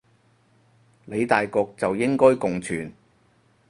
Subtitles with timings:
[1.05, 2.91] 理大局就應該共存